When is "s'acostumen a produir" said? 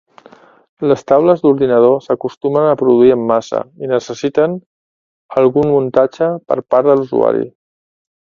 2.05-3.11